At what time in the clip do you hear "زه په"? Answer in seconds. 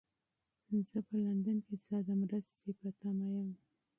0.91-1.15